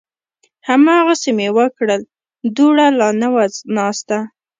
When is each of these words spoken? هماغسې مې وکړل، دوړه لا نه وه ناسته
هماغسې 0.69 1.31
مې 1.37 1.47
وکړل، 1.57 2.01
دوړه 2.55 2.87
لا 2.99 3.09
نه 3.21 3.27
وه 3.33 3.45
ناسته 3.75 4.17